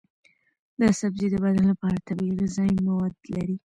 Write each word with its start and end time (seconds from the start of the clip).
دا 0.79 0.87
سبزی 0.99 1.27
د 1.31 1.35
بدن 1.43 1.65
لپاره 1.71 2.05
طبیعي 2.07 2.33
غذایي 2.41 2.77
مواد 2.87 3.13
لري. 3.35 3.55